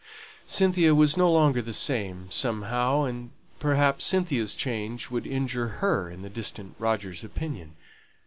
Cynthia 0.47 0.95
was 0.95 1.15
no 1.15 1.31
longer 1.31 1.61
the 1.61 1.73
same, 1.73 2.25
somehow: 2.31 3.03
and 3.03 3.29
perhaps 3.59 4.03
Cynthia's 4.03 4.55
change 4.55 5.11
would 5.11 5.27
injure 5.27 5.67
her 5.79 6.09
in 6.09 6.23
the 6.23 6.27
distant 6.31 6.73
Roger's 6.79 7.23
opinion. 7.23 7.75